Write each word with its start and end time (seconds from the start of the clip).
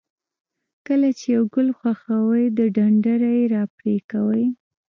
کله 0.87 1.09
چې 1.19 1.25
یو 1.35 1.43
ګل 1.53 1.69
خوښوئ 1.77 2.45
د 2.57 2.59
ډنډره 2.75 3.29
یې 3.37 3.45
را 3.55 3.63
پرې 3.75 3.95
کوئ. 4.11 4.45